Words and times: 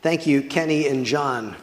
Thank 0.00 0.28
you, 0.28 0.42
Kenny 0.42 0.86
and 0.86 1.04
John, 1.04 1.56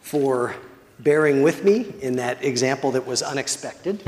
for 0.00 0.56
bearing 0.98 1.42
with 1.42 1.64
me 1.64 1.92
in 2.00 2.16
that 2.16 2.42
example 2.42 2.92
that 2.92 3.06
was 3.06 3.20
unexpected. 3.20 4.02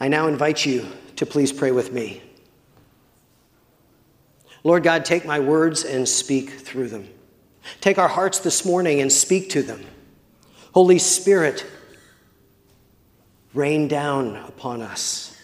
I 0.00 0.08
now 0.08 0.28
invite 0.28 0.64
you 0.64 0.86
to 1.16 1.26
please 1.26 1.52
pray 1.52 1.72
with 1.72 1.92
me. 1.92 2.22
Lord 4.64 4.82
God, 4.82 5.04
take 5.04 5.26
my 5.26 5.40
words 5.40 5.84
and 5.84 6.08
speak 6.08 6.52
through 6.52 6.88
them. 6.88 7.06
Take 7.82 7.98
our 7.98 8.08
hearts 8.08 8.38
this 8.38 8.64
morning 8.64 9.02
and 9.02 9.12
speak 9.12 9.50
to 9.50 9.62
them. 9.62 9.84
Holy 10.72 10.98
Spirit, 10.98 11.66
rain 13.52 13.88
down 13.88 14.36
upon 14.36 14.80
us. 14.80 15.36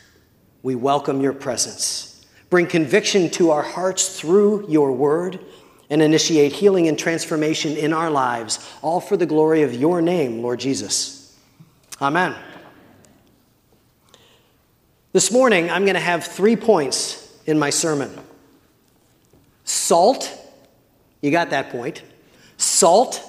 We 0.62 0.74
welcome 0.74 1.20
your 1.20 1.34
presence. 1.34 2.27
Bring 2.48 2.66
conviction 2.66 3.29
to 3.32 3.50
our 3.50 3.62
hearts 3.62 4.18
through 4.18 4.70
your 4.70 4.93
word 4.93 5.38
and 5.89 6.03
initiate 6.03 6.53
healing 6.53 6.89
and 6.89 6.99
transformation 6.99 7.76
in 7.76 7.93
our 7.93 8.11
lives, 8.11 8.72
all 8.82 9.00
for 9.00 9.17
the 9.17 9.27
glory 9.27 9.63
of 9.63 9.72
your 9.75 10.03
name, 10.03 10.43
Lord 10.43 10.61
Jesus. 10.61 11.36
Amen. 12.00 12.35
This 15.13 15.32
morning, 15.32 15.71
I'm 15.71 15.85
going 15.85 15.94
to 15.94 16.00
have 16.00 16.25
three 16.25 16.57
points 16.57 17.22
in 17.46 17.58
my 17.58 17.71
sermon 17.71 18.11
salt, 19.64 20.30
you 21.21 21.30
got 21.30 21.50
that 21.50 21.71
point. 21.71 22.03
Salt, 22.57 23.22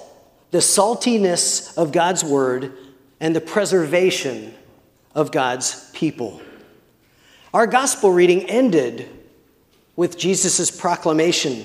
the 0.50 0.58
saltiness 0.58 1.76
of 1.76 1.92
God's 1.92 2.24
word, 2.24 2.72
and 3.20 3.34
the 3.34 3.40
preservation 3.40 4.54
of 5.14 5.32
God's 5.32 5.90
people. 5.92 6.40
Our 7.52 7.66
gospel 7.66 8.12
reading 8.12 8.48
ended 8.48 9.08
with 9.96 10.18
Jesus' 10.18 10.70
proclamation 10.70 11.64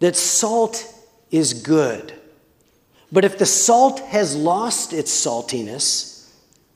that 0.00 0.16
salt 0.16 0.94
is 1.30 1.54
good. 1.54 2.12
But 3.10 3.24
if 3.24 3.38
the 3.38 3.46
salt 3.46 4.00
has 4.00 4.36
lost 4.36 4.92
its 4.92 5.10
saltiness, 5.10 6.30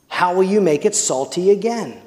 how 0.09 0.35
will 0.35 0.43
you 0.43 0.61
make 0.61 0.85
it 0.85 0.95
salty 0.95 1.51
again? 1.51 2.01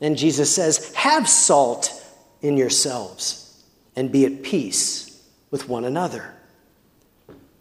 And 0.00 0.16
Jesus 0.16 0.54
says, 0.54 0.92
Have 0.94 1.28
salt 1.28 1.92
in 2.40 2.56
yourselves 2.56 3.64
and 3.96 4.10
be 4.10 4.26
at 4.26 4.42
peace 4.42 5.22
with 5.50 5.68
one 5.68 5.84
another. 5.84 6.34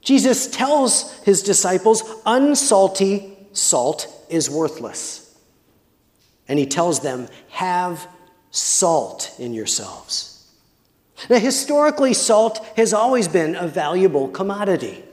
Jesus 0.01 0.47
tells 0.47 1.13
his 1.19 1.43
disciples, 1.43 2.01
unsalty 2.25 3.37
salt 3.53 4.07
is 4.29 4.49
worthless. 4.49 5.37
And 6.47 6.57
he 6.57 6.65
tells 6.65 7.01
them, 7.01 7.27
Have 7.49 8.07
salt 8.49 9.33
in 9.37 9.53
yourselves. 9.53 10.30
Now, 11.29 11.39
historically, 11.39 12.13
salt 12.13 12.65
has 12.75 12.93
always 12.93 13.27
been 13.27 13.55
a 13.55 13.67
valuable 13.67 14.27
commodity. 14.29 15.03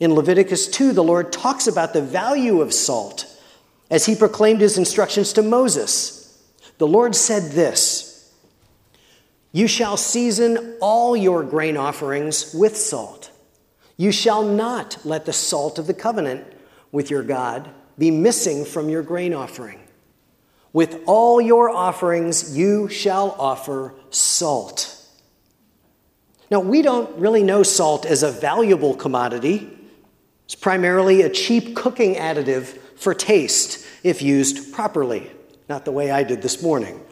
In 0.00 0.14
Leviticus 0.14 0.68
2, 0.68 0.92
the 0.92 1.02
Lord 1.02 1.32
talks 1.32 1.66
about 1.66 1.92
the 1.92 2.02
value 2.02 2.60
of 2.60 2.72
salt 2.72 3.26
as 3.90 4.06
he 4.06 4.14
proclaimed 4.14 4.60
his 4.60 4.78
instructions 4.78 5.32
to 5.32 5.42
Moses. 5.42 6.42
The 6.78 6.86
Lord 6.86 7.16
said 7.16 7.52
this 7.52 8.32
You 9.52 9.66
shall 9.66 9.96
season 9.96 10.76
all 10.80 11.16
your 11.16 11.42
grain 11.42 11.76
offerings 11.76 12.54
with 12.54 12.76
salt. 12.76 13.30
You 13.96 14.12
shall 14.12 14.44
not 14.44 14.98
let 15.04 15.24
the 15.24 15.32
salt 15.32 15.78
of 15.78 15.88
the 15.88 15.94
covenant 15.94 16.46
with 16.92 17.10
your 17.10 17.24
God 17.24 17.68
be 17.98 18.12
missing 18.12 18.64
from 18.64 18.88
your 18.88 19.02
grain 19.02 19.34
offering. 19.34 19.80
With 20.72 21.02
all 21.06 21.40
your 21.40 21.70
offerings, 21.70 22.56
you 22.56 22.88
shall 22.88 23.32
offer 23.38 23.94
salt. 24.10 24.87
Now, 26.50 26.60
we 26.60 26.82
don't 26.82 27.18
really 27.18 27.42
know 27.42 27.62
salt 27.62 28.06
as 28.06 28.22
a 28.22 28.30
valuable 28.30 28.94
commodity. 28.94 29.68
It's 30.46 30.54
primarily 30.54 31.22
a 31.22 31.28
cheap 31.28 31.76
cooking 31.76 32.14
additive 32.14 32.78
for 32.96 33.14
taste 33.14 33.86
if 34.02 34.22
used 34.22 34.72
properly, 34.72 35.30
not 35.68 35.84
the 35.84 35.92
way 35.92 36.10
I 36.10 36.22
did 36.22 36.40
this 36.40 36.62
morning. 36.62 37.04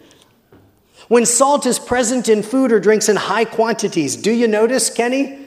When 1.09 1.27
salt 1.27 1.67
is 1.67 1.79
present 1.79 2.29
in 2.29 2.43
food 2.43 2.73
or 2.73 2.81
drinks 2.81 3.09
in 3.09 3.17
high 3.17 3.45
quantities, 3.45 4.17
do 4.17 4.33
you 4.33 4.49
notice, 4.49 4.91
Kenny? 4.91 5.47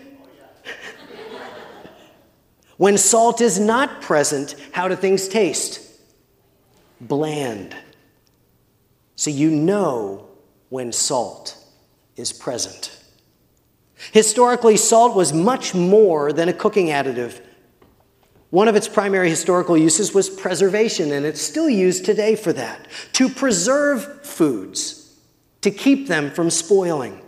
when 2.77 2.97
salt 2.97 3.41
is 3.41 3.59
not 3.59 4.01
present, 4.01 4.55
how 4.71 4.87
do 4.87 4.95
things 4.95 5.27
taste? 5.27 5.81
Bland. 7.01 7.75
So 9.15 9.31
you 9.31 9.49
know 9.49 10.29
when 10.69 10.91
salt 10.93 11.57
is 12.15 12.31
present. 12.31 12.98
Historically, 14.11 14.77
salt 14.77 15.15
was 15.15 15.33
much 15.33 15.75
more 15.75 16.31
than 16.31 16.49
a 16.49 16.53
cooking 16.53 16.87
additive. 16.87 17.41
One 18.49 18.67
of 18.67 18.75
its 18.75 18.87
primary 18.87 19.29
historical 19.29 19.77
uses 19.77 20.13
was 20.13 20.29
preservation, 20.29 21.11
and 21.11 21.25
it's 21.25 21.41
still 21.41 21.69
used 21.69 22.05
today 22.05 22.35
for 22.35 22.51
that 22.53 22.87
to 23.13 23.29
preserve 23.29 24.25
foods, 24.25 25.15
to 25.61 25.69
keep 25.69 26.07
them 26.07 26.31
from 26.31 26.49
spoiling. 26.49 27.21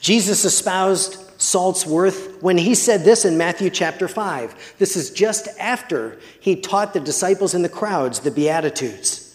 Jesus 0.00 0.44
espoused 0.44 1.18
salt's 1.40 1.84
worth 1.84 2.40
when 2.40 2.56
he 2.56 2.74
said 2.74 3.04
this 3.04 3.24
in 3.24 3.36
Matthew 3.36 3.68
chapter 3.68 4.08
5. 4.08 4.76
This 4.78 4.96
is 4.96 5.10
just 5.10 5.48
after 5.58 6.18
he 6.40 6.56
taught 6.56 6.94
the 6.94 7.00
disciples 7.00 7.52
in 7.52 7.62
the 7.62 7.68
crowds 7.68 8.20
the 8.20 8.30
Beatitudes. 8.30 9.28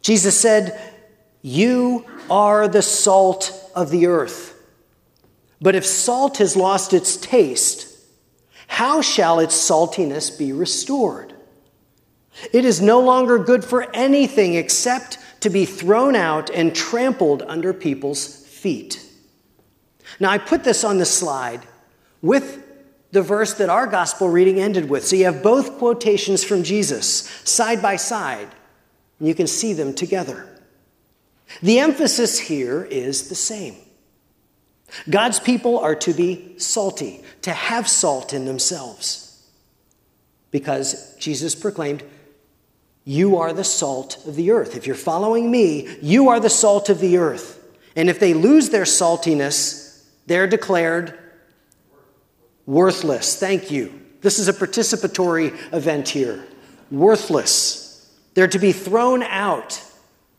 Jesus 0.00 0.38
said, 0.38 0.80
You 1.42 2.06
are 2.30 2.68
the 2.68 2.82
salt 2.82 3.70
of 3.74 3.90
the 3.90 4.06
earth. 4.06 4.51
But 5.62 5.76
if 5.76 5.86
salt 5.86 6.38
has 6.38 6.56
lost 6.56 6.92
its 6.92 7.16
taste, 7.16 7.88
how 8.66 9.00
shall 9.00 9.38
its 9.38 9.54
saltiness 9.54 10.36
be 10.36 10.52
restored? 10.52 11.32
It 12.52 12.64
is 12.64 12.82
no 12.82 13.00
longer 13.00 13.38
good 13.38 13.64
for 13.64 13.94
anything 13.94 14.54
except 14.54 15.18
to 15.40 15.50
be 15.50 15.64
thrown 15.64 16.16
out 16.16 16.50
and 16.50 16.74
trampled 16.74 17.42
under 17.42 17.72
people's 17.72 18.44
feet. 18.46 19.04
Now, 20.18 20.30
I 20.30 20.38
put 20.38 20.64
this 20.64 20.82
on 20.82 20.98
the 20.98 21.04
slide 21.04 21.62
with 22.22 22.64
the 23.12 23.22
verse 23.22 23.54
that 23.54 23.68
our 23.68 23.86
gospel 23.86 24.28
reading 24.28 24.58
ended 24.58 24.88
with. 24.88 25.06
So 25.06 25.16
you 25.16 25.26
have 25.26 25.42
both 25.42 25.78
quotations 25.78 26.42
from 26.42 26.62
Jesus 26.64 27.28
side 27.44 27.80
by 27.80 27.96
side, 27.96 28.48
and 29.18 29.28
you 29.28 29.34
can 29.34 29.46
see 29.46 29.74
them 29.74 29.94
together. 29.94 30.48
The 31.62 31.78
emphasis 31.78 32.38
here 32.38 32.82
is 32.84 33.28
the 33.28 33.34
same. 33.34 33.76
God's 35.08 35.40
people 35.40 35.78
are 35.78 35.94
to 35.96 36.12
be 36.12 36.58
salty, 36.58 37.22
to 37.42 37.52
have 37.52 37.88
salt 37.88 38.32
in 38.32 38.44
themselves. 38.44 39.42
Because 40.50 41.16
Jesus 41.16 41.54
proclaimed, 41.54 42.02
You 43.04 43.38
are 43.38 43.52
the 43.52 43.64
salt 43.64 44.24
of 44.26 44.36
the 44.36 44.50
earth. 44.50 44.76
If 44.76 44.86
you're 44.86 44.94
following 44.94 45.50
me, 45.50 45.88
you 46.02 46.28
are 46.28 46.40
the 46.40 46.50
salt 46.50 46.88
of 46.88 47.00
the 47.00 47.16
earth. 47.16 47.58
And 47.96 48.08
if 48.08 48.20
they 48.20 48.34
lose 48.34 48.70
their 48.70 48.84
saltiness, 48.84 50.04
they're 50.26 50.46
declared 50.46 51.18
worthless. 52.66 53.38
Thank 53.38 53.70
you. 53.70 54.00
This 54.20 54.38
is 54.38 54.48
a 54.48 54.52
participatory 54.52 55.52
event 55.72 56.08
here. 56.08 56.44
Worthless. 56.90 58.10
They're 58.34 58.48
to 58.48 58.58
be 58.58 58.72
thrown 58.72 59.22
out, 59.22 59.82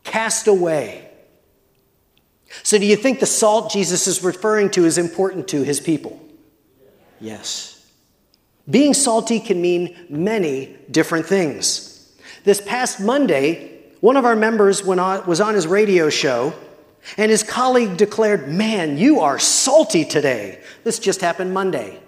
cast 0.02 0.46
away. 0.46 1.03
So, 2.64 2.78
do 2.78 2.86
you 2.86 2.96
think 2.96 3.20
the 3.20 3.26
salt 3.26 3.70
Jesus 3.70 4.06
is 4.06 4.24
referring 4.24 4.70
to 4.70 4.86
is 4.86 4.96
important 4.96 5.48
to 5.48 5.62
his 5.62 5.80
people? 5.80 6.18
Yes. 7.20 7.74
Being 8.68 8.94
salty 8.94 9.38
can 9.38 9.60
mean 9.60 9.94
many 10.08 10.74
different 10.90 11.26
things. 11.26 12.10
This 12.44 12.62
past 12.62 13.00
Monday, 13.00 13.82
one 14.00 14.16
of 14.16 14.24
our 14.24 14.34
members 14.34 14.82
on, 14.82 15.26
was 15.26 15.42
on 15.42 15.54
his 15.54 15.66
radio 15.66 16.08
show, 16.08 16.54
and 17.18 17.30
his 17.30 17.42
colleague 17.42 17.98
declared, 17.98 18.48
Man, 18.48 18.96
you 18.96 19.20
are 19.20 19.38
salty 19.38 20.06
today. 20.06 20.58
This 20.84 20.98
just 20.98 21.20
happened 21.20 21.52
Monday. 21.52 22.00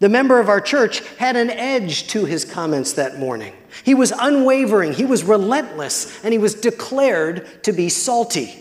The 0.00 0.08
member 0.08 0.40
of 0.40 0.48
our 0.48 0.60
church 0.60 1.00
had 1.16 1.36
an 1.36 1.50
edge 1.50 2.08
to 2.08 2.24
his 2.24 2.44
comments 2.44 2.94
that 2.94 3.18
morning. 3.18 3.54
He 3.84 3.94
was 3.94 4.12
unwavering, 4.12 4.92
he 4.92 5.04
was 5.04 5.24
relentless, 5.24 6.22
and 6.24 6.32
he 6.32 6.38
was 6.38 6.54
declared 6.54 7.62
to 7.64 7.72
be 7.72 7.88
salty. 7.88 8.60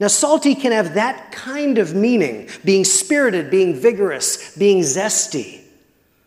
Now, 0.00 0.06
salty 0.06 0.54
can 0.54 0.72
have 0.72 0.94
that 0.94 1.32
kind 1.32 1.78
of 1.78 1.94
meaning 1.94 2.48
being 2.64 2.84
spirited, 2.84 3.50
being 3.50 3.74
vigorous, 3.74 4.56
being 4.56 4.80
zesty. 4.80 5.62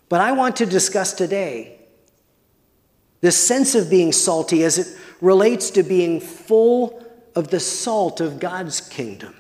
But 0.10 0.20
I 0.20 0.34
want 0.34 0.58
to 0.58 0.66
discuss 0.66 1.14
today 1.14 1.80
this 3.22 3.38
sense 3.38 3.76
of 3.76 3.90
being 3.90 4.12
salty 4.12 4.64
as 4.64 4.78
it 4.78 4.98
relates 5.22 5.70
to 5.72 5.84
being 5.84 6.20
full 6.20 7.02
of 7.36 7.48
the 7.50 7.60
salt 7.60 8.20
of 8.20 8.40
God's 8.40 8.82
kingdom. 8.82 9.36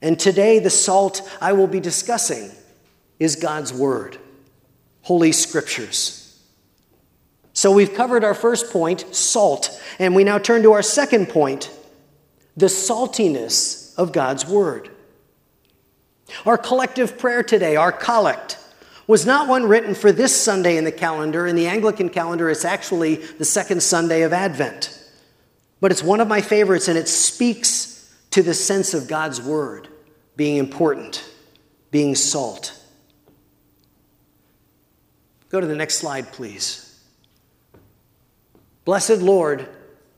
And 0.00 0.18
today, 0.18 0.60
the 0.60 0.70
salt 0.70 1.28
I 1.40 1.52
will 1.54 1.66
be 1.66 1.80
discussing 1.80 2.52
is 3.20 3.36
God's 3.36 3.72
Word, 3.72 4.18
Holy 5.02 5.30
Scriptures. 5.30 6.16
So 7.52 7.70
we've 7.70 7.94
covered 7.94 8.24
our 8.24 8.34
first 8.34 8.72
point, 8.72 9.14
salt, 9.14 9.80
and 9.98 10.16
we 10.16 10.24
now 10.24 10.38
turn 10.38 10.62
to 10.62 10.72
our 10.72 10.82
second 10.82 11.28
point, 11.28 11.70
the 12.56 12.66
saltiness 12.66 13.96
of 13.98 14.12
God's 14.12 14.46
Word. 14.46 14.90
Our 16.46 16.56
collective 16.56 17.18
prayer 17.18 17.42
today, 17.42 17.76
our 17.76 17.92
collect, 17.92 18.56
was 19.06 19.26
not 19.26 19.48
one 19.48 19.64
written 19.64 19.94
for 19.94 20.12
this 20.12 20.40
Sunday 20.40 20.76
in 20.76 20.84
the 20.84 20.92
calendar. 20.92 21.46
In 21.46 21.56
the 21.56 21.66
Anglican 21.66 22.08
calendar, 22.08 22.48
it's 22.48 22.64
actually 22.64 23.16
the 23.16 23.44
second 23.44 23.82
Sunday 23.82 24.22
of 24.22 24.32
Advent. 24.32 24.96
But 25.80 25.90
it's 25.90 26.02
one 26.02 26.20
of 26.20 26.28
my 26.28 26.40
favorites, 26.40 26.88
and 26.88 26.96
it 26.96 27.08
speaks 27.08 28.08
to 28.30 28.42
the 28.42 28.54
sense 28.54 28.94
of 28.94 29.08
God's 29.08 29.42
Word 29.42 29.88
being 30.36 30.56
important, 30.56 31.28
being 31.90 32.14
salt. 32.14 32.79
Go 35.50 35.60
to 35.60 35.66
the 35.66 35.74
next 35.74 35.96
slide, 35.96 36.32
please. 36.32 36.98
Blessed 38.84 39.18
Lord, 39.18 39.68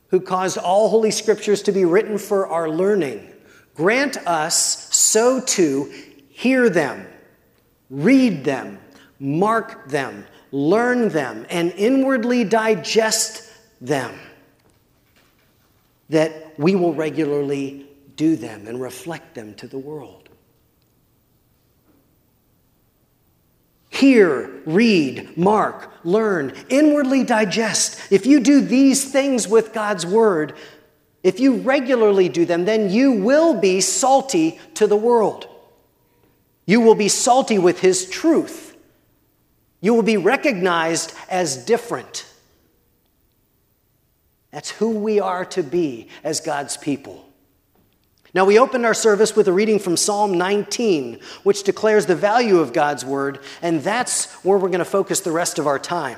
who 0.09 0.21
caused 0.21 0.57
all 0.57 0.89
holy 0.89 1.11
scriptures 1.11 1.63
to 1.63 1.71
be 1.71 1.85
written 1.85 2.17
for 2.17 2.47
our 2.47 2.69
learning, 2.69 3.33
grant 3.75 4.17
us 4.27 4.95
so 4.95 5.41
to 5.41 5.91
hear 6.29 6.69
them, 6.69 7.07
read 7.89 8.43
them, 8.43 8.79
mark 9.19 9.89
them, 9.89 10.25
learn 10.51 11.09
them, 11.09 11.45
and 11.49 11.71
inwardly 11.71 12.43
digest 12.43 13.51
them, 13.81 14.13
that 16.09 16.57
we 16.59 16.75
will 16.75 16.93
regularly 16.93 17.87
do 18.15 18.35
them 18.35 18.67
and 18.67 18.79
reflect 18.79 19.33
them 19.33 19.55
to 19.55 19.67
the 19.67 19.79
world. 19.79 20.22
Hear, 24.03 24.49
read, 24.65 25.37
mark, 25.37 25.89
learn, 26.03 26.53
inwardly 26.67 27.23
digest. 27.23 28.11
If 28.11 28.25
you 28.25 28.41
do 28.41 28.59
these 28.59 29.09
things 29.09 29.47
with 29.47 29.71
God's 29.71 30.05
word, 30.05 30.55
if 31.23 31.39
you 31.39 31.55
regularly 31.55 32.27
do 32.27 32.43
them, 32.43 32.65
then 32.65 32.89
you 32.89 33.13
will 33.13 33.53
be 33.53 33.79
salty 33.79 34.59
to 34.73 34.87
the 34.87 34.97
world. 34.97 35.47
You 36.65 36.81
will 36.81 36.95
be 36.95 37.07
salty 37.07 37.57
with 37.57 37.79
His 37.79 38.09
truth. 38.09 38.75
You 39.79 39.93
will 39.93 40.03
be 40.03 40.17
recognized 40.17 41.13
as 41.29 41.55
different. 41.55 42.25
That's 44.51 44.69
who 44.69 44.89
we 44.99 45.21
are 45.21 45.45
to 45.45 45.63
be 45.63 46.09
as 46.25 46.41
God's 46.41 46.75
people. 46.75 47.25
Now, 48.33 48.45
we 48.45 48.57
opened 48.57 48.83
our 48.83 48.95
service 48.95 49.35
with 49.35 49.47
a 49.47 49.53
reading 49.53 49.77
from 49.77 49.95
Psalm 49.95 50.37
19, 50.39 51.19
which 51.43 51.61
declares 51.61 52.07
the 52.07 52.15
value 52.15 52.59
of 52.59 52.73
God's 52.73 53.05
word, 53.05 53.39
and 53.61 53.81
that's 53.81 54.33
where 54.43 54.57
we're 54.57 54.69
going 54.69 54.79
to 54.79 54.85
focus 54.85 55.19
the 55.19 55.31
rest 55.31 55.59
of 55.59 55.67
our 55.67 55.77
time. 55.77 56.17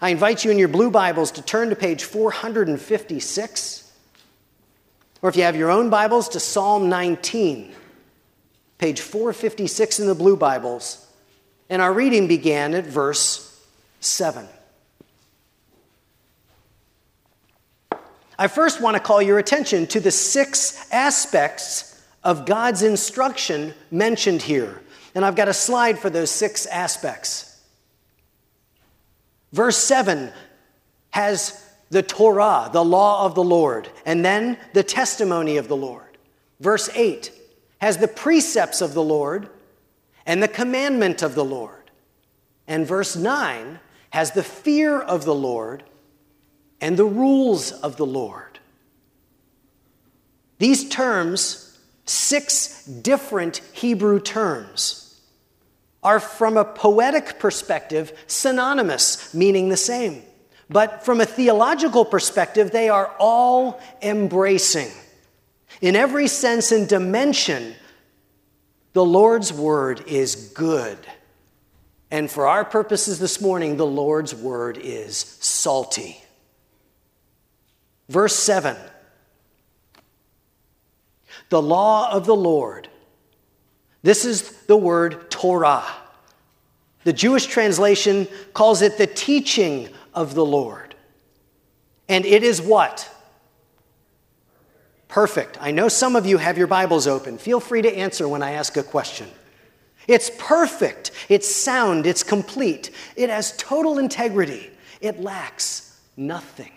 I 0.00 0.08
invite 0.08 0.44
you 0.44 0.50
in 0.50 0.58
your 0.58 0.66
blue 0.66 0.90
Bibles 0.90 1.30
to 1.32 1.42
turn 1.42 1.70
to 1.70 1.76
page 1.76 2.02
456, 2.02 3.92
or 5.22 5.28
if 5.28 5.36
you 5.36 5.44
have 5.44 5.54
your 5.54 5.70
own 5.70 5.88
Bibles, 5.88 6.30
to 6.30 6.40
Psalm 6.40 6.88
19, 6.88 7.72
page 8.78 9.00
456 9.00 10.00
in 10.00 10.08
the 10.08 10.16
blue 10.16 10.36
Bibles. 10.36 11.06
And 11.70 11.80
our 11.80 11.92
reading 11.92 12.26
began 12.26 12.74
at 12.74 12.86
verse 12.86 13.64
7. 14.00 14.48
I 18.42 18.48
first 18.48 18.80
want 18.80 18.96
to 18.96 19.00
call 19.00 19.22
your 19.22 19.38
attention 19.38 19.86
to 19.86 20.00
the 20.00 20.10
six 20.10 20.90
aspects 20.90 22.02
of 22.24 22.44
God's 22.44 22.82
instruction 22.82 23.72
mentioned 23.92 24.42
here. 24.42 24.82
And 25.14 25.24
I've 25.24 25.36
got 25.36 25.46
a 25.46 25.54
slide 25.54 25.96
for 25.96 26.10
those 26.10 26.32
six 26.32 26.66
aspects. 26.66 27.62
Verse 29.52 29.76
7 29.76 30.32
has 31.10 31.64
the 31.90 32.02
Torah, 32.02 32.68
the 32.72 32.84
law 32.84 33.26
of 33.26 33.36
the 33.36 33.44
Lord, 33.44 33.88
and 34.04 34.24
then 34.24 34.58
the 34.72 34.82
testimony 34.82 35.56
of 35.56 35.68
the 35.68 35.76
Lord. 35.76 36.18
Verse 36.58 36.90
8 36.96 37.30
has 37.80 37.98
the 37.98 38.08
precepts 38.08 38.80
of 38.80 38.92
the 38.92 39.04
Lord 39.04 39.50
and 40.26 40.42
the 40.42 40.48
commandment 40.48 41.22
of 41.22 41.36
the 41.36 41.44
Lord. 41.44 41.92
And 42.66 42.88
verse 42.88 43.14
9 43.14 43.78
has 44.10 44.32
the 44.32 44.42
fear 44.42 44.98
of 44.98 45.24
the 45.24 45.32
Lord 45.32 45.84
and 46.82 46.96
the 46.96 47.04
rules 47.04 47.70
of 47.70 47.96
the 47.96 48.04
Lord. 48.04 48.58
These 50.58 50.88
terms, 50.88 51.78
six 52.04 52.84
different 52.84 53.58
Hebrew 53.72 54.20
terms, 54.20 55.20
are 56.02 56.18
from 56.18 56.56
a 56.56 56.64
poetic 56.64 57.38
perspective 57.38 58.12
synonymous, 58.26 59.32
meaning 59.32 59.68
the 59.68 59.76
same. 59.76 60.22
But 60.68 61.04
from 61.04 61.20
a 61.20 61.26
theological 61.26 62.04
perspective, 62.04 62.72
they 62.72 62.88
are 62.88 63.14
all 63.18 63.80
embracing. 64.02 64.90
In 65.80 65.94
every 65.94 66.26
sense 66.26 66.72
and 66.72 66.88
dimension, 66.88 67.74
the 68.92 69.04
Lord's 69.04 69.52
word 69.52 70.02
is 70.08 70.34
good. 70.54 70.98
And 72.10 72.30
for 72.30 72.48
our 72.48 72.64
purposes 72.64 73.20
this 73.20 73.40
morning, 73.40 73.76
the 73.76 73.86
Lord's 73.86 74.34
word 74.34 74.78
is 74.78 75.16
salty. 75.16 76.21
Verse 78.08 78.34
7 78.36 78.76
The 81.48 81.62
law 81.62 82.10
of 82.12 82.26
the 82.26 82.36
Lord. 82.36 82.88
This 84.02 84.24
is 84.24 84.50
the 84.66 84.76
word 84.76 85.30
Torah. 85.30 85.84
The 87.04 87.12
Jewish 87.12 87.46
translation 87.46 88.28
calls 88.52 88.82
it 88.82 88.98
the 88.98 89.06
teaching 89.06 89.88
of 90.14 90.34
the 90.34 90.44
Lord. 90.44 90.94
And 92.08 92.24
it 92.24 92.42
is 92.42 92.60
what? 92.60 93.08
Perfect. 95.08 95.58
I 95.60 95.72
know 95.72 95.88
some 95.88 96.16
of 96.16 96.26
you 96.26 96.38
have 96.38 96.58
your 96.58 96.66
Bibles 96.66 97.06
open. 97.06 97.38
Feel 97.38 97.60
free 97.60 97.82
to 97.82 97.96
answer 97.96 98.28
when 98.28 98.42
I 98.42 98.52
ask 98.52 98.76
a 98.76 98.82
question. 98.82 99.28
It's 100.08 100.30
perfect, 100.38 101.12
it's 101.28 101.48
sound, 101.48 102.06
it's 102.06 102.22
complete, 102.22 102.90
it 103.14 103.30
has 103.30 103.56
total 103.56 103.98
integrity, 103.98 104.70
it 105.00 105.20
lacks 105.20 106.00
nothing. 106.16 106.72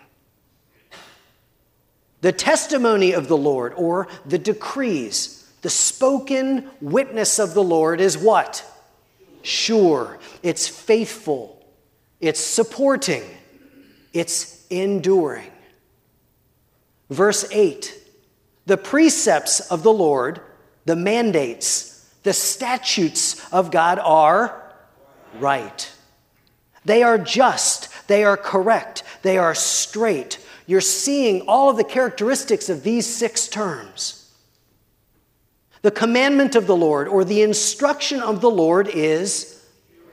The 2.25 2.31
testimony 2.31 3.11
of 3.11 3.27
the 3.27 3.37
Lord, 3.37 3.75
or 3.75 4.07
the 4.25 4.39
decrees, 4.39 5.47
the 5.61 5.69
spoken 5.69 6.71
witness 6.81 7.37
of 7.37 7.53
the 7.53 7.63
Lord 7.63 8.01
is 8.01 8.17
what? 8.17 8.65
Sure. 9.43 10.17
It's 10.41 10.67
faithful. 10.67 11.63
It's 12.19 12.39
supporting. 12.39 13.21
It's 14.11 14.65
enduring. 14.71 15.51
Verse 17.11 17.45
8 17.51 17.93
The 18.65 18.77
precepts 18.77 19.59
of 19.59 19.83
the 19.83 19.93
Lord, 19.93 20.41
the 20.85 20.95
mandates, 20.95 22.09
the 22.23 22.33
statutes 22.33 23.39
of 23.53 23.69
God 23.69 23.99
are 23.99 24.63
right. 25.37 25.91
They 26.85 27.03
are 27.03 27.19
just. 27.19 28.07
They 28.07 28.23
are 28.23 28.35
correct. 28.35 29.03
They 29.21 29.37
are 29.37 29.53
straight 29.53 30.39
you're 30.67 30.81
seeing 30.81 31.41
all 31.41 31.69
of 31.69 31.77
the 31.77 31.83
characteristics 31.83 32.69
of 32.69 32.83
these 32.83 33.05
six 33.05 33.47
terms. 33.47 34.33
The 35.81 35.91
commandment 35.91 36.55
of 36.55 36.65
the 36.65 36.75
Lord 36.75 37.07
or 37.07 37.23
the 37.23 37.43
instruction 37.43 38.19
of 38.19 38.41
the 38.41 38.49
Lord 38.49 38.87
is 38.87 39.63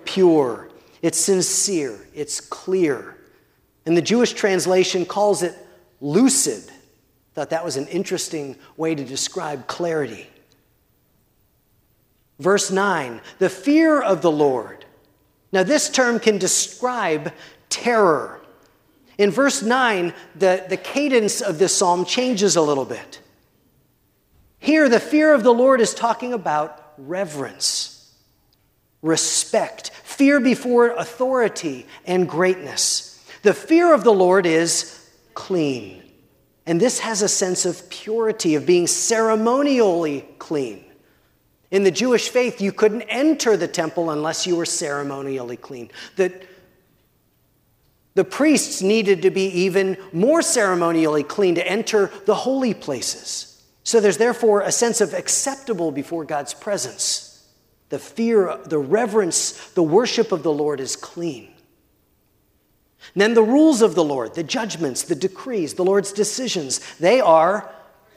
pure, 0.04 0.68
it's 1.00 1.18
sincere, 1.18 1.98
it's 2.14 2.40
clear. 2.40 3.16
And 3.86 3.96
the 3.96 4.02
Jewish 4.02 4.34
translation 4.34 5.06
calls 5.06 5.42
it 5.42 5.56
lucid. 6.00 6.64
Thought 7.34 7.50
that 7.50 7.64
was 7.64 7.76
an 7.76 7.88
interesting 7.88 8.56
way 8.76 8.94
to 8.94 9.04
describe 9.04 9.66
clarity. 9.66 10.28
Verse 12.38 12.70
9, 12.70 13.20
the 13.38 13.48
fear 13.48 14.02
of 14.02 14.20
the 14.20 14.30
Lord. 14.30 14.84
Now, 15.52 15.62
this 15.62 15.88
term 15.88 16.20
can 16.20 16.38
describe 16.38 17.32
terror 17.68 18.41
in 19.18 19.30
verse 19.30 19.62
9, 19.62 20.14
the, 20.36 20.64
the 20.68 20.76
cadence 20.76 21.40
of 21.40 21.58
this 21.58 21.76
psalm 21.76 22.04
changes 22.04 22.56
a 22.56 22.62
little 22.62 22.84
bit. 22.84 23.20
Here, 24.58 24.88
the 24.88 25.00
fear 25.00 25.34
of 25.34 25.42
the 25.42 25.52
Lord 25.52 25.80
is 25.80 25.94
talking 25.94 26.32
about 26.32 26.94
reverence, 26.96 28.14
respect, 29.02 29.90
fear 29.90 30.40
before 30.40 30.90
authority 30.90 31.86
and 32.06 32.28
greatness. 32.28 33.24
The 33.42 33.54
fear 33.54 33.92
of 33.92 34.04
the 34.04 34.12
Lord 34.12 34.46
is 34.46 35.10
clean. 35.34 36.02
And 36.64 36.80
this 36.80 37.00
has 37.00 37.22
a 37.22 37.28
sense 37.28 37.66
of 37.66 37.90
purity, 37.90 38.54
of 38.54 38.64
being 38.64 38.86
ceremonially 38.86 40.24
clean. 40.38 40.84
In 41.72 41.82
the 41.82 41.90
Jewish 41.90 42.28
faith, 42.28 42.60
you 42.60 42.70
couldn't 42.70 43.02
enter 43.02 43.56
the 43.56 43.66
temple 43.66 44.10
unless 44.10 44.46
you 44.46 44.56
were 44.56 44.66
ceremonially 44.66 45.56
clean. 45.56 45.90
The, 46.16 46.32
the 48.14 48.24
priests 48.24 48.82
needed 48.82 49.22
to 49.22 49.30
be 49.30 49.46
even 49.46 49.96
more 50.12 50.42
ceremonially 50.42 51.22
clean 51.22 51.54
to 51.54 51.66
enter 51.66 52.10
the 52.26 52.34
holy 52.34 52.74
places. 52.74 53.62
So 53.84 54.00
there's 54.00 54.18
therefore 54.18 54.60
a 54.60 54.72
sense 54.72 55.00
of 55.00 55.14
acceptable 55.14 55.90
before 55.90 56.24
God's 56.24 56.54
presence. 56.54 57.48
The 57.88 57.98
fear, 57.98 58.58
the 58.64 58.78
reverence, 58.78 59.70
the 59.70 59.82
worship 59.82 60.32
of 60.32 60.42
the 60.42 60.52
Lord 60.52 60.80
is 60.80 60.96
clean. 60.96 61.52
And 63.14 63.20
then 63.20 63.34
the 63.34 63.42
rules 63.42 63.82
of 63.82 63.94
the 63.94 64.04
Lord, 64.04 64.34
the 64.34 64.44
judgments, 64.44 65.02
the 65.02 65.14
decrees, 65.14 65.74
the 65.74 65.84
Lord's 65.84 66.12
decisions, 66.12 66.80
they 66.96 67.20
are 67.20 67.70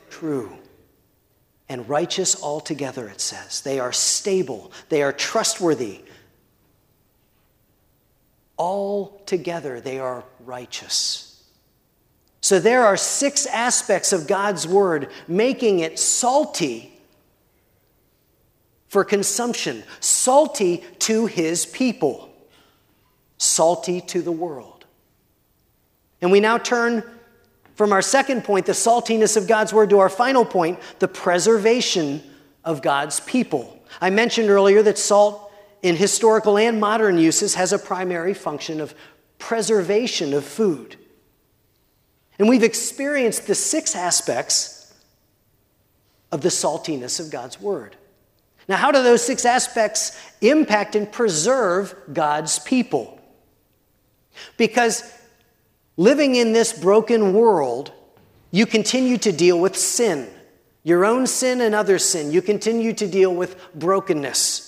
true 0.10 0.58
and 1.68 1.90
righteous 1.90 2.42
altogether, 2.42 3.08
it 3.08 3.20
says. 3.20 3.62
They 3.62 3.80
are 3.80 3.92
stable, 3.92 4.72
they 4.90 5.02
are 5.02 5.12
trustworthy. 5.12 6.04
All 8.58 9.22
together, 9.26 9.82
they 9.82 10.00
are 10.00 10.24
righteous. 10.40 11.44
So 12.42 12.60
there 12.60 12.86
are 12.86 12.96
six 12.96 13.46
aspects 13.48 14.14
of 14.14 14.28
God's 14.28 14.68
word 14.68 15.10
making 15.28 15.80
it 15.80 15.98
salty 15.98 16.94
for 18.88 19.04
consumption, 19.04 19.84
salty 20.00 20.84
to 21.00 21.26
his 21.26 21.66
people, 21.66 22.30
salty 23.38 24.00
to 24.02 24.22
the 24.22 24.32
world. 24.32 24.86
And 26.22 26.32
we 26.32 26.40
now 26.40 26.58
turn 26.58 27.04
from 27.76 27.92
our 27.92 28.02
second 28.02 28.44
point, 28.44 28.66
the 28.66 28.72
saltiness 28.72 29.36
of 29.36 29.48
God's 29.48 29.74
word, 29.74 29.90
to 29.90 30.00
our 30.00 30.10
final 30.10 30.46
point, 30.46 30.80
the 31.00 31.08
preservation 31.08 32.24
of 32.64 32.82
God's 32.82 33.20
people. 33.20 33.84
I 34.00 34.10
mentioned 34.10 34.50
earlier 34.50 34.82
that 34.84 34.98
salt 34.98 35.45
in 35.86 35.96
historical 35.96 36.58
and 36.58 36.80
modern 36.80 37.20
uses 37.20 37.54
has 37.54 37.72
a 37.72 37.78
primary 37.78 38.34
function 38.34 38.82
of 38.82 38.96
preservation 39.38 40.34
of 40.34 40.44
food. 40.44 40.96
And 42.40 42.50
we've 42.50 42.64
experienced 42.64 43.46
the 43.46 43.54
six 43.54 43.96
aspects 43.96 44.92
of 46.32 46.42
the 46.42 46.50
saltiness 46.50 47.20
of 47.20 47.30
God's 47.30 47.62
word. 47.62 47.96
Now, 48.68 48.78
how 48.78 48.92
do 48.92 49.04
those 49.04 49.24
six 49.24 49.46
aspects 49.46 50.20
impact 50.42 50.96
and 50.96 51.12
preserve 51.12 51.94
God's 52.12 52.58
people? 52.58 53.22
Because 54.58 55.04
living 55.98 56.34
in 56.34 56.52
this 56.52 56.74
broken 56.74 57.32
world, 57.32 57.92
you 58.50 58.66
continue 58.66 59.20
to 59.20 59.32
deal 59.32 59.60
with 59.60 59.78
sin, 59.78 60.28
your 60.82 61.06
own 61.06 61.28
sin 61.28 61.62
and 61.62 61.76
other 61.76 62.00
sin. 62.00 62.32
You 62.32 62.42
continue 62.42 62.94
to 62.94 63.08
deal 63.08 63.36
with 63.36 63.56
brokenness, 63.76 64.65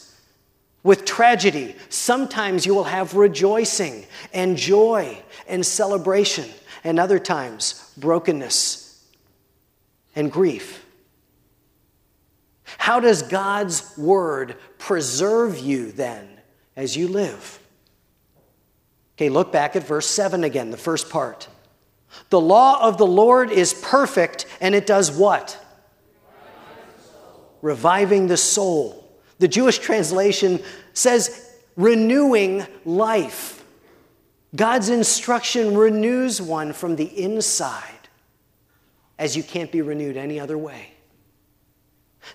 with 0.88 1.03
tragedy. 1.03 1.75
Sometimes 1.89 2.65
you 2.65 2.74
will 2.74 2.86
have 2.86 3.13
rejoicing 3.13 4.06
and 4.34 4.56
joy 4.56 5.22
and 5.46 5.65
celebration, 5.65 6.50
and 6.82 6.98
other 6.98 7.20
times 7.20 7.91
brokenness 7.98 9.06
and 10.15 10.32
grief. 10.32 10.86
How 12.77 13.01
does 13.01 13.22
God's 13.22 13.98
word 13.98 14.56
preserve 14.77 15.60
you 15.60 15.91
then 15.91 16.25
as 16.77 16.96
you 16.96 17.10
live? 17.10 17.60
Okay, 19.17 19.27
look 19.27 19.51
back 19.51 19.75
at 19.75 19.84
verse 19.84 20.08
7 20.08 20.46
again, 20.46 20.72
the 20.72 20.77
first 20.77 21.10
part. 21.10 21.50
The 22.29 22.39
law 22.39 22.82
of 22.82 22.98
the 22.98 23.06
Lord 23.06 23.51
is 23.51 23.74
perfect, 23.74 24.46
and 24.62 24.74
it 24.74 24.86
does 24.86 25.12
what? 25.12 25.62
Reviving 27.62 28.27
the 28.27 28.38
soul. 28.38 29.07
The 29.39 29.48
Jewish 29.48 29.79
translation 29.79 30.62
says 30.94 31.51
renewing 31.75 32.65
life. 32.86 33.63
God's 34.56 34.89
instruction 34.89 35.77
renews 35.77 36.41
one 36.41 36.74
from 36.74 36.96
the 36.96 37.06
inside, 37.06 38.10
as 39.20 39.38
you 39.38 39.44
can't 39.44 39.72
be 39.72 39.82
renewed 39.82 40.17
any 40.17 40.39
other 40.39 40.58
way. 40.58 40.94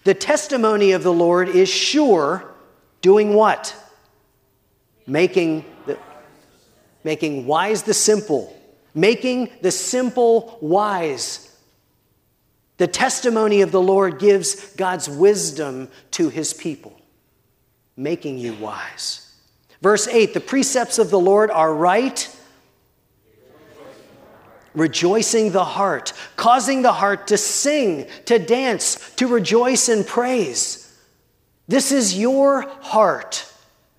The 0.04 0.14
testimony 0.14 0.92
of 0.92 1.02
the 1.02 1.12
Lord 1.12 1.48
is 1.48 1.68
sure, 1.68 2.54
doing 3.00 3.34
what? 3.34 3.74
Making, 5.06 5.64
the, 5.86 5.98
making 7.02 7.46
wise 7.46 7.82
the 7.82 7.94
simple, 7.94 8.56
making 8.94 9.50
the 9.60 9.70
simple 9.70 10.58
wise. 10.60 11.51
The 12.78 12.86
testimony 12.86 13.60
of 13.60 13.70
the 13.70 13.80
Lord 13.80 14.18
gives 14.18 14.74
God's 14.74 15.08
wisdom 15.08 15.88
to 16.12 16.28
his 16.28 16.52
people, 16.52 16.98
making 17.96 18.38
you 18.38 18.54
wise. 18.54 19.34
Verse 19.80 20.08
8 20.08 20.34
the 20.34 20.40
precepts 20.40 20.98
of 20.98 21.10
the 21.10 21.20
Lord 21.20 21.50
are 21.50 21.74
right 21.74 22.28
rejoicing 24.74 25.52
the 25.52 25.64
heart, 25.64 26.12
causing 26.36 26.82
the 26.82 26.92
heart 26.92 27.28
to 27.28 27.36
sing, 27.36 28.06
to 28.26 28.38
dance, 28.38 29.14
to 29.16 29.26
rejoice 29.26 29.88
and 29.88 30.06
praise. 30.06 30.78
This 31.68 31.92
is 31.92 32.18
your 32.18 32.62
heart, 32.80 33.50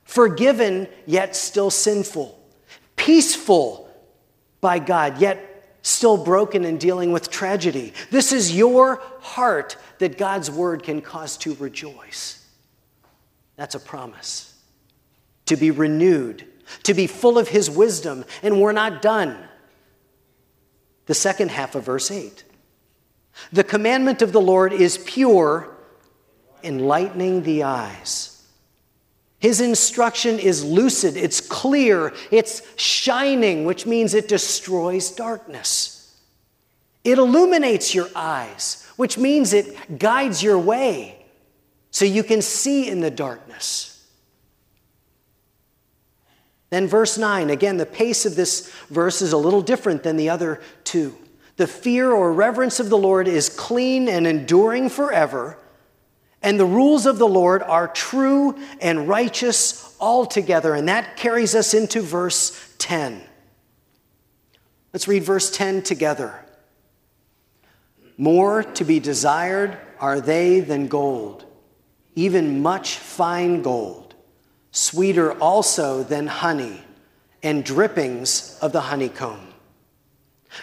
forgiven 0.03 0.87
yet 1.05 1.35
still 1.35 1.69
sinful, 1.69 2.39
peaceful 2.95 3.89
by 4.61 4.79
God 4.79 5.19
yet 5.19 5.52
still 5.83 6.17
broken 6.17 6.65
and 6.65 6.79
dealing 6.79 7.11
with 7.11 7.29
tragedy. 7.29 7.93
This 8.09 8.31
is 8.31 8.55
your 8.55 9.01
heart 9.19 9.77
that 9.99 10.17
God's 10.17 10.49
word 10.49 10.81
can 10.81 11.01
cause 11.01 11.37
to 11.37 11.53
rejoice. 11.55 12.43
That's 13.55 13.75
a 13.75 13.79
promise. 13.79 14.57
To 15.47 15.55
be 15.55 15.69
renewed, 15.69 16.47
to 16.83 16.93
be 16.93 17.05
full 17.05 17.37
of 17.37 17.49
His 17.49 17.69
wisdom, 17.69 18.25
and 18.41 18.59
we're 18.59 18.71
not 18.71 19.01
done 19.01 19.37
the 21.05 21.13
second 21.13 21.51
half 21.51 21.75
of 21.75 21.83
verse 21.83 22.09
8. 22.09 22.43
The 23.51 23.63
commandment 23.63 24.21
of 24.21 24.31
the 24.31 24.41
Lord 24.41 24.73
is 24.73 24.97
pure, 24.97 25.75
enlightening 26.63 27.43
the 27.43 27.63
eyes. 27.63 28.32
His 29.43 29.59
instruction 29.59 30.39
is 30.39 30.63
lucid, 30.63 31.17
it's 31.17 31.41
clear, 31.41 32.13
it's 32.31 32.61
shining, 32.77 33.65
which 33.65 33.85
means 33.85 34.13
it 34.13 34.29
destroys 34.29 35.11
darkness. 35.11 36.17
It 37.03 37.17
illuminates 37.17 37.93
your 37.93 38.07
eyes, 38.15 38.87
which 38.95 39.17
means 39.17 39.51
it 39.51 39.99
guides 39.99 40.41
your 40.41 40.57
way 40.57 41.25
so 41.91 42.05
you 42.05 42.23
can 42.23 42.41
see 42.41 42.87
in 42.87 43.01
the 43.01 43.11
darkness. 43.11 44.07
Then, 46.69 46.87
verse 46.87 47.17
9, 47.17 47.49
again, 47.49 47.75
the 47.75 47.85
pace 47.85 48.25
of 48.25 48.37
this 48.37 48.71
verse 48.89 49.21
is 49.21 49.33
a 49.33 49.37
little 49.37 49.61
different 49.61 50.03
than 50.03 50.15
the 50.15 50.29
other 50.29 50.61
two. 50.85 51.17
The 51.57 51.67
fear 51.67 52.13
or 52.13 52.31
reverence 52.31 52.79
of 52.79 52.89
the 52.89 52.97
Lord 52.97 53.27
is 53.27 53.49
clean 53.49 54.07
and 54.07 54.25
enduring 54.25 54.87
forever, 54.87 55.57
and 56.43 56.59
the 56.59 56.65
rules 56.65 57.05
of 57.05 57.17
the 57.17 57.27
Lord 57.27 57.63
are 57.63 57.87
true 57.87 58.59
and 58.81 59.07
righteous 59.07 59.95
altogether. 59.99 60.75
And 60.75 60.87
that 60.89 61.17
carries 61.17 61.55
us 61.55 61.73
into 61.73 62.01
verse 62.01 62.75
10. 62.77 63.21
Let's 64.91 65.07
read 65.07 65.23
verse 65.23 65.49
10 65.49 65.81
together. 65.81 66.39
More 68.17 68.61
to 68.61 68.83
be 68.83 68.99
desired 68.99 69.77
are 69.99 70.21
they 70.21 70.59
than 70.59 70.87
gold, 70.87 71.45
even 72.15 72.61
much 72.61 72.97
fine 72.97 73.61
gold 73.61 74.03
sweeter 74.73 75.31
also 75.33 76.03
than 76.03 76.25
honey 76.25 76.81
and 77.43 77.63
drippings 77.63 78.57
of 78.59 78.71
the 78.71 78.81
honeycomb. 78.81 79.52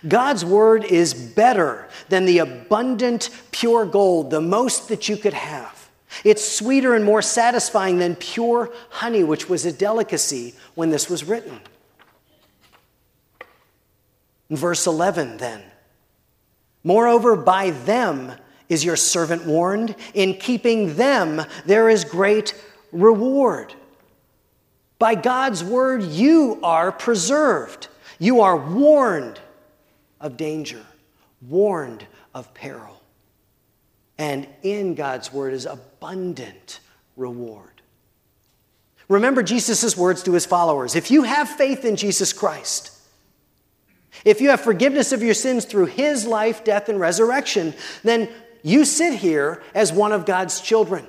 God's 0.06 0.44
word 0.44 0.84
is 0.84 1.14
better 1.14 1.88
than 2.08 2.24
the 2.24 2.38
abundant 2.38 3.30
pure 3.50 3.84
gold, 3.84 4.30
the 4.30 4.40
most 4.40 4.88
that 4.88 5.08
you 5.08 5.16
could 5.16 5.34
have. 5.34 5.90
It's 6.24 6.46
sweeter 6.46 6.94
and 6.94 7.04
more 7.04 7.22
satisfying 7.22 7.98
than 7.98 8.16
pure 8.16 8.72
honey, 8.90 9.24
which 9.24 9.48
was 9.48 9.64
a 9.64 9.72
delicacy 9.72 10.54
when 10.74 10.90
this 10.90 11.08
was 11.08 11.24
written. 11.24 11.60
Verse 14.50 14.86
11, 14.86 15.36
then, 15.36 15.62
moreover, 16.82 17.36
by 17.36 17.70
them 17.70 18.32
is 18.68 18.84
your 18.84 18.96
servant 18.96 19.46
warned. 19.46 19.94
In 20.14 20.34
keeping 20.34 20.96
them, 20.96 21.42
there 21.66 21.88
is 21.88 22.04
great 22.04 22.54
reward. 22.90 23.74
By 24.98 25.14
God's 25.14 25.62
word, 25.62 26.02
you 26.02 26.58
are 26.62 26.90
preserved. 26.90 27.88
You 28.18 28.40
are 28.40 28.56
warned 28.56 29.40
of 30.20 30.36
danger, 30.36 30.84
warned 31.48 32.06
of 32.34 32.52
peril. 32.54 33.00
And 34.18 34.46
in 34.62 34.94
God's 34.94 35.32
word 35.32 35.54
is 35.54 35.66
abundant 35.66 36.80
reward. 37.16 37.80
Remember 39.08 39.42
Jesus' 39.42 39.96
words 39.96 40.22
to 40.24 40.32
his 40.32 40.46
followers 40.46 40.94
if 40.94 41.10
you 41.10 41.24
have 41.24 41.48
faith 41.48 41.84
in 41.84 41.96
Jesus 41.96 42.32
Christ, 42.32 42.92
if 44.24 44.40
you 44.40 44.50
have 44.50 44.60
forgiveness 44.60 45.12
of 45.12 45.22
your 45.22 45.34
sins 45.34 45.64
through 45.64 45.86
his 45.86 46.26
life, 46.26 46.64
death, 46.64 46.88
and 46.88 47.00
resurrection, 47.00 47.74
then 48.04 48.28
you 48.62 48.84
sit 48.84 49.14
here 49.14 49.62
as 49.74 49.92
one 49.92 50.12
of 50.12 50.26
God's 50.26 50.60
children. 50.60 51.06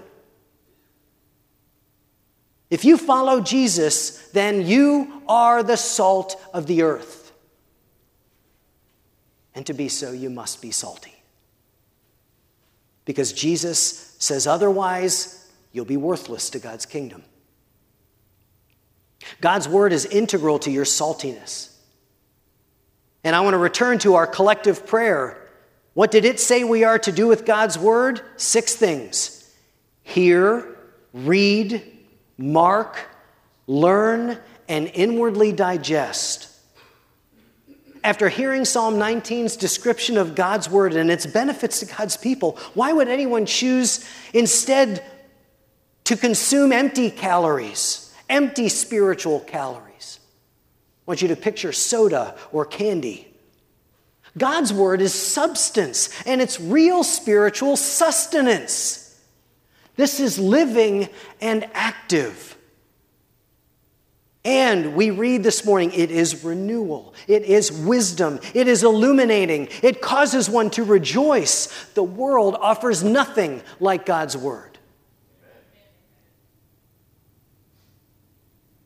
If 2.69 2.85
you 2.85 2.97
follow 2.97 3.41
Jesus, 3.41 4.29
then 4.29 4.65
you 4.65 5.21
are 5.27 5.61
the 5.61 5.75
salt 5.75 6.41
of 6.53 6.67
the 6.67 6.83
earth. 6.83 7.20
And 9.53 9.65
to 9.65 9.73
be 9.73 9.89
so, 9.89 10.11
you 10.11 10.29
must 10.29 10.61
be 10.61 10.71
salty. 10.71 11.15
Because 13.05 13.33
Jesus 13.33 14.15
says 14.19 14.47
otherwise, 14.47 15.49
you'll 15.71 15.85
be 15.85 15.97
worthless 15.97 16.49
to 16.51 16.59
God's 16.59 16.85
kingdom. 16.85 17.23
God's 19.39 19.67
word 19.67 19.93
is 19.93 20.05
integral 20.05 20.59
to 20.59 20.71
your 20.71 20.85
saltiness. 20.85 21.75
And 23.23 23.35
I 23.35 23.41
want 23.41 23.53
to 23.53 23.59
return 23.59 23.99
to 23.99 24.15
our 24.15 24.27
collective 24.27 24.87
prayer 24.87 25.37
What 25.93 26.11
did 26.11 26.23
it 26.23 26.39
say 26.39 26.63
we 26.63 26.83
are 26.83 26.99
to 26.99 27.11
do 27.11 27.27
with 27.27 27.45
God's 27.45 27.77
word? 27.77 28.21
Six 28.37 28.75
things 28.75 29.37
hear, 30.03 30.77
read, 31.13 31.83
mark, 32.37 32.97
learn, 33.67 34.39
and 34.67 34.89
inwardly 34.93 35.51
digest. 35.51 36.47
After 38.03 38.29
hearing 38.29 38.65
Psalm 38.65 38.95
19's 38.95 39.55
description 39.55 40.17
of 40.17 40.33
God's 40.33 40.69
word 40.69 40.95
and 40.95 41.11
its 41.11 41.25
benefits 41.25 41.79
to 41.81 41.85
God's 41.85 42.17
people, 42.17 42.57
why 42.73 42.91
would 42.93 43.07
anyone 43.07 43.45
choose 43.45 44.03
instead 44.33 45.03
to 46.05 46.17
consume 46.17 46.71
empty 46.71 47.11
calories, 47.11 48.11
empty 48.27 48.69
spiritual 48.69 49.41
calories? 49.41 50.19
I 51.07 51.11
want 51.11 51.21
you 51.21 51.27
to 51.27 51.35
picture 51.35 51.71
soda 51.71 52.35
or 52.51 52.65
candy. 52.65 53.27
God's 54.37 54.73
word 54.73 55.01
is 55.01 55.13
substance 55.13 56.09
and 56.25 56.41
it's 56.41 56.59
real 56.59 57.03
spiritual 57.03 57.75
sustenance. 57.75 59.19
This 59.95 60.19
is 60.19 60.39
living 60.39 61.09
and 61.39 61.69
active. 61.73 62.50
And 64.43 64.95
we 64.95 65.11
read 65.11 65.43
this 65.43 65.65
morning, 65.65 65.91
it 65.93 66.09
is 66.09 66.43
renewal, 66.43 67.13
it 67.27 67.43
is 67.43 67.71
wisdom, 67.71 68.39
it 68.55 68.67
is 68.67 68.83
illuminating, 68.83 69.67
it 69.83 70.01
causes 70.01 70.49
one 70.49 70.71
to 70.71 70.83
rejoice. 70.83 71.67
The 71.93 72.01
world 72.01 72.57
offers 72.59 73.03
nothing 73.03 73.61
like 73.79 74.05
God's 74.05 74.35
word. 74.35 74.79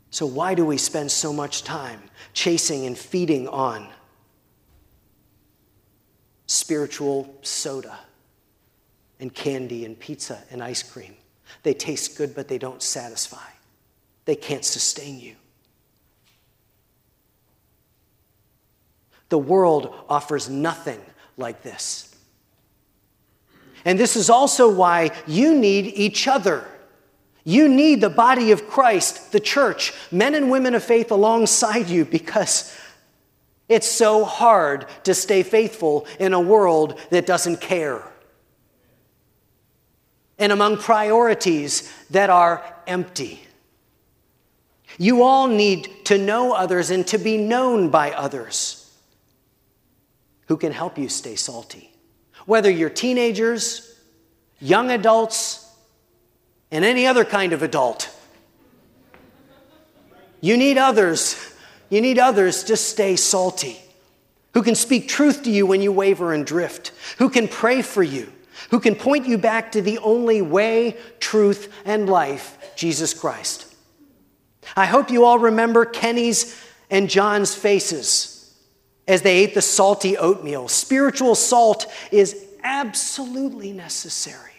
So, 0.09 0.25
why 0.25 0.55
do 0.55 0.65
we 0.65 0.77
spend 0.77 1.09
so 1.09 1.31
much 1.31 1.63
time 1.63 2.01
chasing 2.33 2.85
and 2.85 2.97
feeding 2.97 3.47
on 3.47 3.87
spiritual 6.47 7.33
soda 7.43 7.99
and 9.21 9.33
candy 9.33 9.85
and 9.85 9.97
pizza 9.97 10.41
and 10.51 10.61
ice 10.61 10.83
cream? 10.83 11.15
They 11.63 11.73
taste 11.73 12.17
good, 12.17 12.35
but 12.35 12.49
they 12.49 12.57
don't 12.57 12.81
satisfy, 12.81 13.47
they 14.25 14.35
can't 14.35 14.65
sustain 14.65 15.21
you. 15.21 15.35
The 19.29 19.37
world 19.37 19.93
offers 20.07 20.49
nothing 20.49 20.99
like 21.37 21.63
this. 21.63 22.15
And 23.83 23.99
this 23.99 24.15
is 24.15 24.29
also 24.29 24.71
why 24.71 25.11
you 25.27 25.55
need 25.55 25.85
each 25.85 26.27
other. 26.27 26.67
You 27.43 27.69
need 27.69 28.01
the 28.01 28.09
body 28.09 28.51
of 28.51 28.67
Christ, 28.67 29.31
the 29.31 29.39
church, 29.39 29.93
men 30.11 30.33
and 30.33 30.49
women 30.49 30.73
of 30.73 30.83
faith 30.83 31.11
alongside 31.11 31.87
you 31.87 32.03
because 32.03 32.75
it's 33.69 33.89
so 33.89 34.25
hard 34.25 34.87
to 35.03 35.13
stay 35.13 35.43
faithful 35.43 36.07
in 36.19 36.33
a 36.33 36.39
world 36.39 36.99
that 37.11 37.27
doesn't 37.27 37.61
care. 37.61 38.03
And 40.39 40.51
among 40.51 40.77
priorities 40.77 41.91
that 42.09 42.31
are 42.31 42.63
empty. 42.87 43.41
You 44.97 45.23
all 45.23 45.47
need 45.47 46.05
to 46.05 46.17
know 46.17 46.53
others 46.53 46.89
and 46.89 47.05
to 47.07 47.17
be 47.17 47.37
known 47.37 47.89
by 47.89 48.11
others 48.11 48.74
who 50.47 50.57
can 50.57 50.71
help 50.71 50.97
you 50.97 51.09
stay 51.09 51.35
salty. 51.35 51.91
Whether 52.45 52.69
you're 52.69 52.89
teenagers, 52.89 53.95
young 54.59 54.91
adults, 54.91 55.61
and 56.71 56.85
any 56.85 57.07
other 57.07 57.25
kind 57.25 57.53
of 57.53 57.63
adult. 57.63 58.09
You 60.41 60.57
need 60.57 60.77
others. 60.77 61.53
You 61.89 62.01
need 62.01 62.19
others 62.19 62.65
to 62.65 62.77
stay 62.77 63.15
salty. 63.15 63.79
Who 64.53 64.63
can 64.63 64.75
speak 64.75 65.07
truth 65.07 65.43
to 65.43 65.51
you 65.51 65.65
when 65.65 65.81
you 65.81 65.91
waver 65.91 66.33
and 66.33 66.45
drift. 66.45 66.91
Who 67.17 67.29
can 67.29 67.47
pray 67.47 67.81
for 67.81 68.03
you. 68.03 68.31
Who 68.71 68.79
can 68.79 68.95
point 68.95 69.27
you 69.27 69.37
back 69.37 69.73
to 69.73 69.81
the 69.81 69.97
only 69.99 70.41
way, 70.41 70.97
truth, 71.19 71.73
and 71.85 72.09
life, 72.09 72.57
Jesus 72.75 73.13
Christ. 73.13 73.73
I 74.75 74.85
hope 74.85 75.11
you 75.11 75.25
all 75.25 75.39
remember 75.39 75.85
Kenny's 75.85 76.59
and 76.89 77.09
John's 77.09 77.53
faces 77.53 78.24
as 79.07 79.21
they 79.21 79.37
ate 79.37 79.53
the 79.53 79.61
salty 79.61 80.17
oatmeal. 80.17 80.67
Spiritual 80.67 81.35
salt 81.35 81.85
is 82.11 82.45
absolutely 82.63 83.71
necessary 83.71 84.51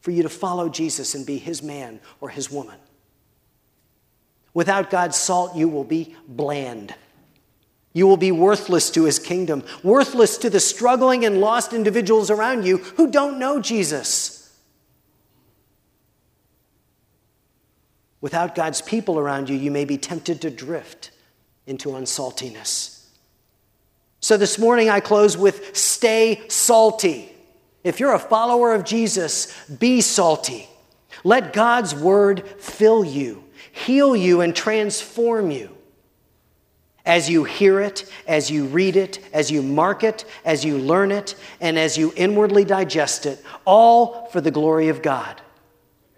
for 0.00 0.10
you 0.10 0.22
to 0.24 0.28
follow 0.28 0.68
Jesus 0.68 1.14
and 1.14 1.24
be 1.24 1.38
his 1.38 1.62
man 1.62 2.00
or 2.20 2.28
his 2.28 2.50
woman. 2.50 2.78
Without 4.52 4.90
God's 4.90 5.16
salt, 5.16 5.56
you 5.56 5.68
will 5.68 5.84
be 5.84 6.14
bland. 6.26 6.94
You 7.94 8.06
will 8.06 8.16
be 8.16 8.32
worthless 8.32 8.90
to 8.90 9.04
his 9.04 9.18
kingdom, 9.18 9.62
worthless 9.82 10.38
to 10.38 10.50
the 10.50 10.60
struggling 10.60 11.24
and 11.24 11.40
lost 11.40 11.72
individuals 11.72 12.30
around 12.30 12.66
you 12.66 12.78
who 12.78 13.10
don't 13.10 13.38
know 13.38 13.60
Jesus. 13.60 14.38
Without 18.20 18.54
God's 18.54 18.80
people 18.80 19.18
around 19.18 19.48
you, 19.48 19.56
you 19.56 19.70
may 19.70 19.84
be 19.84 19.98
tempted 19.98 20.40
to 20.42 20.50
drift 20.50 21.10
into 21.66 21.90
unsaltiness. 21.90 23.01
So 24.22 24.36
this 24.36 24.56
morning 24.56 24.88
I 24.88 25.00
close 25.00 25.36
with 25.36 25.76
stay 25.76 26.42
salty. 26.48 27.28
If 27.82 27.98
you're 27.98 28.14
a 28.14 28.20
follower 28.20 28.72
of 28.72 28.84
Jesus, 28.84 29.52
be 29.68 30.00
salty. 30.00 30.68
Let 31.24 31.52
God's 31.52 31.92
word 31.92 32.46
fill 32.60 33.04
you, 33.04 33.42
heal 33.72 34.14
you, 34.14 34.40
and 34.40 34.54
transform 34.54 35.50
you. 35.50 35.76
As 37.04 37.28
you 37.28 37.42
hear 37.42 37.80
it, 37.80 38.08
as 38.28 38.48
you 38.48 38.66
read 38.66 38.94
it, 38.94 39.18
as 39.32 39.50
you 39.50 39.60
mark 39.60 40.04
it, 40.04 40.24
as 40.44 40.64
you 40.64 40.78
learn 40.78 41.10
it, 41.10 41.34
and 41.60 41.76
as 41.76 41.98
you 41.98 42.12
inwardly 42.14 42.64
digest 42.64 43.26
it, 43.26 43.44
all 43.64 44.26
for 44.26 44.40
the 44.40 44.52
glory 44.52 44.88
of 44.88 45.02
God, 45.02 45.40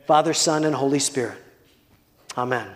Father, 0.06 0.34
Son, 0.34 0.64
and 0.64 0.74
Holy 0.74 0.98
Spirit. 0.98 1.38
Amen. 2.36 2.68